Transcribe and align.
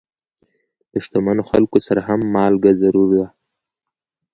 د 0.91 0.93
شتمنو 1.03 1.43
خلکو 1.51 1.77
سره 1.87 2.01
هم 2.07 2.19
مالګه 2.33 2.71
ضرور 2.81 3.09
وه. 3.17 3.27